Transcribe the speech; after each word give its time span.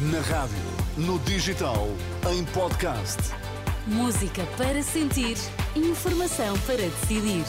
Na 0.00 0.20
rádio, 0.20 0.56
no 0.96 1.18
digital, 1.18 1.88
em 2.30 2.44
podcast. 2.44 3.18
Música 3.84 4.46
para 4.56 4.80
sentir, 4.80 5.36
informação 5.74 6.56
para 6.60 6.76
decidir. 6.76 7.44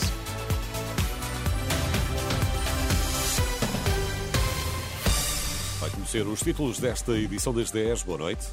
Vai 5.80 5.92
conhecer 5.92 6.26
os 6.26 6.40
títulos 6.40 6.80
desta 6.80 7.12
edição 7.12 7.54
das 7.54 7.70
10. 7.70 8.02
Boa 8.02 8.18
noite. 8.18 8.48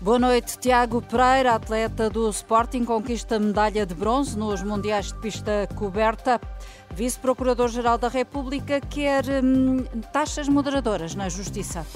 Boa 0.00 0.18
noite. 0.18 0.58
Tiago 0.58 1.00
Pereira, 1.00 1.54
atleta 1.54 2.10
do 2.10 2.28
Sporting, 2.30 2.84
conquista 2.84 3.38
medalha 3.38 3.86
de 3.86 3.94
bronze 3.94 4.36
nos 4.36 4.64
Mundiais 4.64 5.12
de 5.12 5.14
Pista 5.20 5.68
Coberta. 5.76 6.40
Vice-Procurador-Geral 6.92 7.98
da 7.98 8.08
República 8.08 8.80
quer 8.80 9.24
hum, 9.44 9.84
taxas 10.12 10.48
moderadoras 10.48 11.14
na 11.14 11.28
Justiça. 11.28 11.86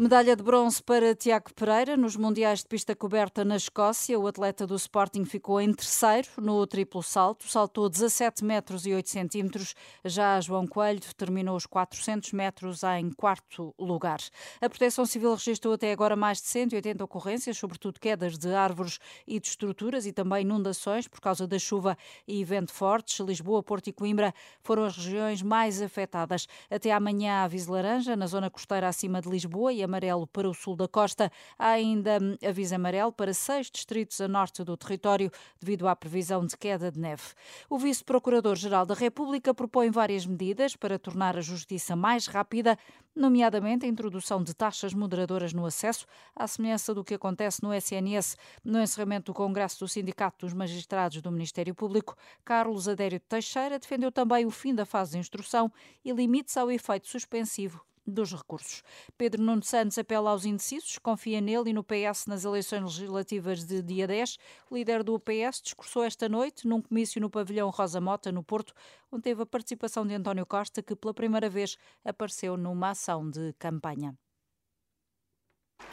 Medalha 0.00 0.34
de 0.34 0.42
bronze 0.42 0.82
para 0.82 1.14
Tiago 1.14 1.52
Pereira 1.52 1.94
nos 1.94 2.16
Mundiais 2.16 2.60
de 2.60 2.64
Pista 2.68 2.96
Coberta 2.96 3.44
na 3.44 3.56
Escócia. 3.56 4.18
O 4.18 4.26
atleta 4.26 4.66
do 4.66 4.74
Sporting 4.74 5.26
ficou 5.26 5.60
em 5.60 5.74
terceiro 5.74 6.26
no 6.38 6.66
triplo 6.66 7.02
salto, 7.02 7.46
saltou 7.46 7.86
17 7.86 8.42
metros 8.42 8.86
e 8.86 8.94
8 8.94 9.10
centímetros. 9.10 9.74
Já 10.02 10.40
João 10.40 10.66
Coelho 10.66 11.02
terminou 11.18 11.54
os 11.54 11.66
400 11.66 12.32
metros 12.32 12.82
em 12.82 13.10
quarto 13.10 13.74
lugar. 13.78 14.20
A 14.58 14.70
Proteção 14.70 15.04
Civil 15.04 15.34
registrou 15.34 15.74
até 15.74 15.92
agora 15.92 16.16
mais 16.16 16.40
de 16.40 16.46
180 16.46 17.04
ocorrências, 17.04 17.58
sobretudo 17.58 18.00
quedas 18.00 18.38
de 18.38 18.54
árvores 18.54 18.98
e 19.26 19.38
de 19.38 19.48
estruturas 19.48 20.06
e 20.06 20.14
também 20.14 20.46
inundações 20.46 21.06
por 21.08 21.20
causa 21.20 21.46
da 21.46 21.58
chuva 21.58 21.94
e 22.26 22.42
vento 22.42 22.72
fortes. 22.72 23.20
Lisboa, 23.20 23.62
Porto 23.62 23.88
e 23.88 23.92
Coimbra 23.92 24.32
foram 24.62 24.84
as 24.84 24.96
regiões 24.96 25.42
mais 25.42 25.82
afetadas. 25.82 26.46
Até 26.70 26.90
amanhã, 26.90 27.42
aviso 27.42 27.70
laranja 27.70 28.16
na 28.16 28.26
zona 28.26 28.48
costeira 28.48 28.88
acima 28.88 29.20
de 29.20 29.28
Lisboa 29.28 29.74
e 29.74 29.82
a 29.82 29.89
amarelo 29.90 30.26
para 30.26 30.48
o 30.48 30.54
sul 30.54 30.76
da 30.76 30.86
costa. 30.86 31.30
Há 31.58 31.70
ainda 31.70 32.18
aviso 32.46 32.74
amarelo 32.74 33.12
para 33.12 33.34
seis 33.34 33.70
distritos 33.70 34.20
a 34.20 34.28
norte 34.28 34.62
do 34.62 34.76
território, 34.76 35.30
devido 35.60 35.88
à 35.88 35.96
previsão 35.96 36.46
de 36.46 36.56
queda 36.56 36.90
de 36.90 36.98
neve. 36.98 37.22
O 37.68 37.76
vice-procurador-geral 37.76 38.86
da 38.86 38.94
República 38.94 39.52
propõe 39.52 39.90
várias 39.90 40.24
medidas 40.24 40.76
para 40.76 40.98
tornar 40.98 41.36
a 41.36 41.40
justiça 41.40 41.96
mais 41.96 42.26
rápida, 42.26 42.78
nomeadamente 43.14 43.84
a 43.84 43.88
introdução 43.88 44.42
de 44.42 44.54
taxas 44.54 44.94
moderadoras 44.94 45.52
no 45.52 45.66
acesso, 45.66 46.06
à 46.34 46.46
semelhança 46.46 46.94
do 46.94 47.04
que 47.04 47.14
acontece 47.14 47.62
no 47.62 47.74
SNS. 47.74 48.36
No 48.64 48.80
encerramento 48.80 49.32
do 49.32 49.34
Congresso 49.34 49.80
do 49.80 49.88
Sindicato 49.88 50.46
dos 50.46 50.54
Magistrados 50.54 51.20
do 51.20 51.32
Ministério 51.32 51.74
Público, 51.74 52.16
Carlos 52.44 52.88
Adério 52.88 53.18
Teixeira 53.18 53.78
defendeu 53.78 54.12
também 54.12 54.46
o 54.46 54.50
fim 54.50 54.74
da 54.74 54.86
fase 54.86 55.12
de 55.12 55.18
instrução 55.18 55.72
e 56.04 56.12
limites 56.12 56.56
ao 56.56 56.70
efeito 56.70 57.08
suspensivo 57.08 57.89
dos 58.06 58.32
recursos. 58.32 58.82
Pedro 59.16 59.42
Nuno 59.42 59.62
Santos 59.62 59.98
apela 59.98 60.30
aos 60.30 60.44
indecisos, 60.44 60.98
confia 60.98 61.40
nele 61.40 61.70
e 61.70 61.72
no 61.72 61.84
PS 61.84 62.26
nas 62.26 62.44
eleições 62.44 62.82
legislativas 62.82 63.64
de 63.64 63.82
dia 63.82 64.06
10. 64.06 64.38
O 64.70 64.76
líder 64.76 65.02
do 65.02 65.18
PS 65.18 65.60
discursou 65.62 66.02
esta 66.04 66.28
noite 66.28 66.66
num 66.66 66.80
comício 66.80 67.20
no 67.20 67.30
pavilhão 67.30 67.70
Rosa 67.70 68.00
Mota, 68.00 68.32
no 68.32 68.42
Porto, 68.42 68.74
onde 69.10 69.22
teve 69.22 69.42
a 69.42 69.46
participação 69.46 70.06
de 70.06 70.14
António 70.14 70.46
Costa, 70.46 70.82
que 70.82 70.96
pela 70.96 71.14
primeira 71.14 71.48
vez 71.48 71.76
apareceu 72.04 72.56
numa 72.56 72.90
ação 72.90 73.28
de 73.28 73.52
campanha. 73.58 74.16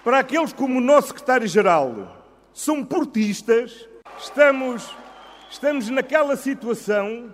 Para 0.04 0.20
aqueles 0.20 0.54
como 0.54 0.78
o 0.78 0.82
nosso 0.82 1.10
secretário-geral 1.10 2.26
são 2.54 2.84
portistas, 2.84 3.88
estamos, 4.18 4.96
estamos 5.50 5.90
naquela 5.90 6.36
situação 6.36 7.34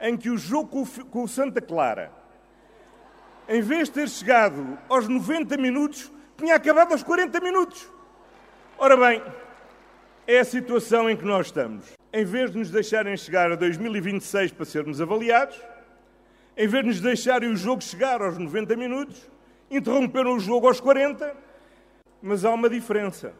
em 0.00 0.16
que 0.16 0.30
o 0.30 0.36
jogo 0.36 0.86
com 1.10 1.24
o 1.24 1.28
Santa 1.28 1.60
Clara 1.60 2.21
em 3.48 3.60
vez 3.60 3.88
de 3.88 3.94
ter 3.94 4.08
chegado 4.08 4.78
aos 4.88 5.08
90 5.08 5.56
minutos, 5.56 6.10
tinha 6.36 6.54
acabado 6.54 6.92
aos 6.92 7.02
40 7.02 7.40
minutos. 7.40 7.88
Ora 8.78 8.96
bem, 8.96 9.22
é 10.26 10.38
a 10.38 10.44
situação 10.44 11.10
em 11.10 11.16
que 11.16 11.24
nós 11.24 11.46
estamos. 11.46 11.92
Em 12.12 12.24
vez 12.24 12.50
de 12.50 12.58
nos 12.58 12.70
deixarem 12.70 13.16
chegar 13.16 13.50
a 13.50 13.56
2026 13.56 14.52
para 14.52 14.64
sermos 14.64 15.00
avaliados, 15.00 15.60
em 16.56 16.66
vez 16.66 16.84
de 16.84 16.90
nos 16.90 17.00
deixarem 17.00 17.50
o 17.50 17.56
jogo 17.56 17.82
chegar 17.82 18.20
aos 18.20 18.38
90 18.38 18.76
minutos, 18.76 19.30
interromperam 19.70 20.34
o 20.34 20.40
jogo 20.40 20.68
aos 20.68 20.80
40, 20.80 21.34
mas 22.20 22.44
há 22.44 22.50
uma 22.50 22.68
diferença. 22.68 23.32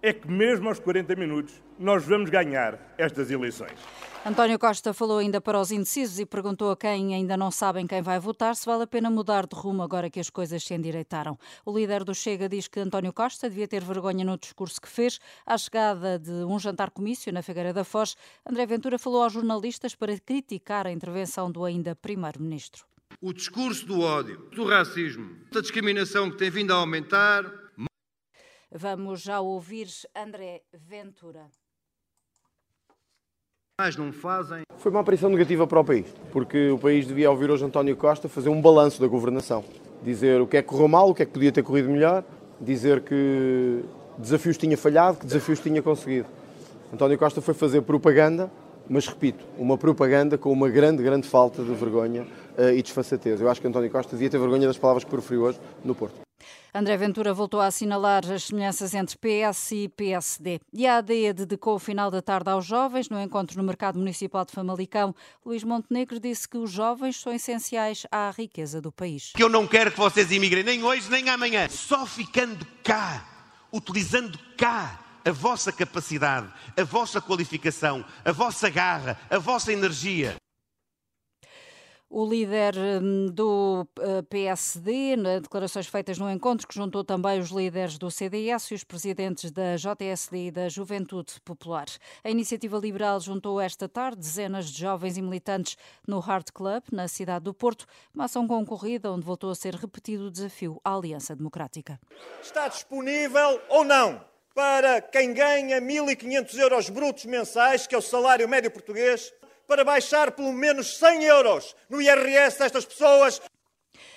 É 0.00 0.12
que 0.12 0.30
mesmo 0.30 0.68
aos 0.68 0.78
40 0.78 1.16
minutos 1.16 1.60
nós 1.76 2.04
vamos 2.04 2.30
ganhar 2.30 2.94
estas 2.96 3.32
eleições. 3.32 3.78
António 4.24 4.56
Costa 4.56 4.92
falou 4.94 5.18
ainda 5.18 5.40
para 5.40 5.60
os 5.60 5.72
indecisos 5.72 6.20
e 6.20 6.26
perguntou 6.26 6.70
a 6.70 6.76
quem 6.76 7.16
ainda 7.16 7.36
não 7.36 7.50
sabem 7.50 7.84
quem 7.84 8.00
vai 8.00 8.20
votar 8.20 8.54
se 8.54 8.64
vale 8.64 8.84
a 8.84 8.86
pena 8.86 9.10
mudar 9.10 9.44
de 9.44 9.56
rumo 9.56 9.82
agora 9.82 10.08
que 10.08 10.20
as 10.20 10.30
coisas 10.30 10.62
se 10.62 10.72
endireitaram. 10.72 11.36
O 11.64 11.76
líder 11.76 12.04
do 12.04 12.14
Chega 12.14 12.48
diz 12.48 12.68
que 12.68 12.78
António 12.78 13.12
Costa 13.12 13.48
devia 13.50 13.66
ter 13.66 13.82
vergonha 13.82 14.24
no 14.24 14.38
discurso 14.38 14.80
que 14.80 14.88
fez 14.88 15.18
à 15.44 15.58
chegada 15.58 16.16
de 16.16 16.30
um 16.30 16.60
jantar-comício 16.60 17.32
na 17.32 17.42
Figueira 17.42 17.72
da 17.72 17.82
Foz. 17.82 18.16
André 18.48 18.66
Ventura 18.66 19.00
falou 19.00 19.24
aos 19.24 19.32
jornalistas 19.32 19.96
para 19.96 20.16
criticar 20.20 20.86
a 20.86 20.92
intervenção 20.92 21.50
do 21.50 21.64
ainda 21.64 21.96
primeiro-ministro. 21.96 22.84
O 23.20 23.32
discurso 23.32 23.84
do 23.84 24.00
ódio, 24.00 24.48
do 24.54 24.64
racismo, 24.64 25.36
da 25.50 25.60
discriminação 25.60 26.30
que 26.30 26.36
tem 26.36 26.50
vindo 26.50 26.72
a 26.72 26.76
aumentar. 26.76 27.67
Vamos 28.70 29.22
já 29.22 29.40
ouvir 29.40 29.88
André 30.14 30.62
Ventura 30.72 31.50
mais 33.80 33.96
não 33.96 34.12
fazem. 34.12 34.62
Foi 34.78 34.90
uma 34.90 35.02
aparição 35.02 35.30
negativa 35.30 35.64
para 35.64 35.78
o 35.78 35.84
país, 35.84 36.06
porque 36.32 36.68
o 36.68 36.78
país 36.78 37.06
devia 37.06 37.30
ouvir 37.30 37.48
hoje 37.48 37.64
António 37.64 37.96
Costa 37.96 38.28
fazer 38.28 38.48
um 38.48 38.60
balanço 38.60 39.00
da 39.00 39.06
governação. 39.06 39.64
Dizer 40.02 40.40
o 40.40 40.48
que 40.48 40.56
é 40.56 40.62
que 40.62 40.66
correu 40.66 40.88
mal, 40.88 41.08
o 41.08 41.14
que 41.14 41.22
é 41.22 41.24
que 41.24 41.30
podia 41.30 41.52
ter 41.52 41.62
corrido 41.62 41.88
melhor, 41.88 42.24
dizer 42.60 43.02
que 43.02 43.84
desafios 44.18 44.56
tinha 44.58 44.76
falhado, 44.76 45.18
que 45.18 45.26
desafios 45.26 45.60
tinha 45.60 45.80
conseguido. 45.80 46.26
António 46.92 47.16
Costa 47.16 47.40
foi 47.40 47.54
fazer 47.54 47.82
propaganda, 47.82 48.50
mas 48.88 49.06
repito, 49.06 49.44
uma 49.56 49.78
propaganda 49.78 50.36
com 50.36 50.50
uma 50.50 50.68
grande, 50.68 51.00
grande 51.00 51.28
falta 51.28 51.62
de 51.62 51.72
vergonha 51.72 52.26
uh, 52.58 52.70
e 52.74 52.82
desfaçatez. 52.82 53.40
Eu 53.40 53.48
acho 53.48 53.60
que 53.60 53.68
António 53.68 53.92
Costa 53.92 54.16
devia 54.16 54.28
ter 54.28 54.38
vergonha 54.38 54.66
das 54.66 54.76
palavras 54.76 55.04
que 55.04 55.10
proferiu 55.10 55.44
hoje 55.44 55.60
no 55.84 55.94
Porto. 55.94 56.27
André 56.74 56.96
Ventura 56.96 57.32
voltou 57.32 57.60
a 57.60 57.66
assinalar 57.66 58.30
as 58.30 58.44
semelhanças 58.44 58.94
entre 58.94 59.16
PS 59.16 59.72
e 59.72 59.88
PSD. 59.88 60.60
E 60.72 60.86
a 60.86 60.98
AD 60.98 61.32
dedicou 61.32 61.74
o 61.76 61.78
final 61.78 62.10
da 62.10 62.20
tarde 62.20 62.50
aos 62.50 62.66
jovens 62.66 63.08
no 63.08 63.20
encontro 63.20 63.56
no 63.56 63.64
Mercado 63.64 63.98
Municipal 63.98 64.44
de 64.44 64.52
Famalicão. 64.52 65.14
Luís 65.44 65.64
Montenegro 65.64 66.20
disse 66.20 66.48
que 66.48 66.58
os 66.58 66.70
jovens 66.70 67.20
são 67.20 67.32
essenciais 67.32 68.06
à 68.10 68.30
riqueza 68.30 68.80
do 68.80 68.92
país. 68.92 69.32
Que 69.34 69.42
eu 69.42 69.48
não 69.48 69.66
quero 69.66 69.90
que 69.90 69.98
vocês 69.98 70.30
imigrem 70.30 70.62
nem 70.62 70.82
hoje 70.82 71.10
nem 71.10 71.28
amanhã. 71.30 71.68
Só 71.70 72.04
ficando 72.04 72.66
cá, 72.84 73.26
utilizando 73.72 74.38
cá 74.56 75.00
a 75.24 75.32
vossa 75.32 75.72
capacidade, 75.72 76.48
a 76.76 76.84
vossa 76.84 77.20
qualificação, 77.20 78.04
a 78.24 78.32
vossa 78.32 78.68
garra, 78.68 79.18
a 79.30 79.38
vossa 79.38 79.72
energia. 79.72 80.36
O 82.10 82.26
líder 82.26 82.74
hum, 82.76 83.26
do 83.26 83.86
eh, 84.00 84.22
PSD, 84.22 85.14
declarações 85.42 85.86
feitas 85.86 86.16
no 86.16 86.30
encontro 86.30 86.66
que 86.66 86.74
juntou 86.74 87.04
também 87.04 87.38
os 87.38 87.50
líderes 87.50 87.98
do 87.98 88.10
CDS 88.10 88.70
e 88.70 88.74
os 88.74 88.82
presidentes 88.82 89.50
da 89.50 89.76
JSD 89.76 90.46
e 90.46 90.50
da 90.50 90.70
Juventude 90.70 91.34
Popular. 91.44 91.84
A 92.24 92.30
iniciativa 92.30 92.78
liberal 92.78 93.20
juntou 93.20 93.60
esta 93.60 93.86
tarde 93.86 94.16
dezenas 94.16 94.70
de 94.70 94.80
jovens 94.80 95.18
e 95.18 95.22
militantes 95.22 95.76
no 96.06 96.18
Heart 96.18 96.52
Club, 96.52 96.84
na 96.90 97.08
cidade 97.08 97.44
do 97.44 97.52
Porto, 97.52 97.84
uma 98.14 98.24
ação 98.24 98.48
concorrida 98.48 99.12
onde 99.12 99.26
voltou 99.26 99.50
a 99.50 99.54
ser 99.54 99.74
repetido 99.74 100.28
o 100.28 100.30
desafio 100.30 100.80
à 100.82 100.94
Aliança 100.94 101.36
Democrática. 101.36 102.00
Está 102.40 102.68
disponível 102.68 103.60
ou 103.68 103.84
não 103.84 104.18
para 104.54 105.00
quem 105.00 105.32
ganha 105.32 105.80
1.500 105.80 106.58
euros 106.58 106.90
brutos 106.90 107.26
mensais, 107.26 107.86
que 107.86 107.94
é 107.94 107.98
o 107.98 108.02
salário 108.02 108.48
médio 108.48 108.70
português, 108.70 109.32
para 109.68 109.84
baixar 109.84 110.32
pelo 110.32 110.52
menos 110.52 110.96
100 110.96 111.24
euros 111.24 111.76
no 111.88 112.00
IRS 112.00 112.58
destas 112.58 112.86
pessoas. 112.86 113.40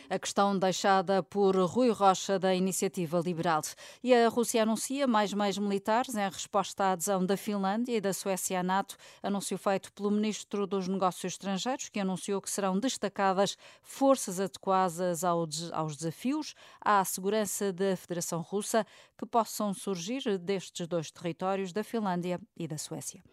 A 0.10 0.20
questão 0.20 0.60
deixada 0.60 1.24
por 1.24 1.56
Rui 1.56 1.90
Rocha 1.90 2.38
da 2.38 2.54
Iniciativa 2.54 3.22
Liberal. 3.24 3.62
E 4.04 4.14
a 4.14 4.28
Rússia 4.28 4.64
anuncia 4.64 5.08
mais 5.08 5.34
meios 5.34 5.58
militares 5.58 6.16
em 6.16 6.30
resposta 6.30 6.84
à 6.84 6.92
adesão 6.92 7.26
da 7.26 7.38
Finlândia 7.38 7.96
e 7.96 8.02
da 8.02 8.12
Suécia 8.12 8.60
à 8.60 8.64
NATO, 8.64 8.98
anúncio 9.24 9.58
feito 9.58 9.92
pelo 9.94 10.12
Ministro 10.12 10.68
dos 10.68 10.90
Negócios 10.90 11.32
Estrangeiros, 11.32 11.88
que 11.88 12.02
anunciou 12.02 12.42
que 12.42 12.50
serão 12.50 12.78
destacadas 12.78 13.56
forças 13.82 14.38
adequadas 14.38 15.24
aos 15.24 15.96
desafios 15.96 16.56
à 16.82 17.06
segurança 17.06 17.72
da 17.72 17.96
Federação 17.96 18.42
Russa 18.42 18.86
que 19.18 19.26
possam 19.26 19.74
surgir 19.74 20.38
destes 20.38 20.88
dois 20.88 21.10
territórios, 21.10 21.72
da 21.72 21.86
Finlândia 21.86 22.38
e 22.58 22.68
da 22.68 22.78
Suécia. 22.78 23.24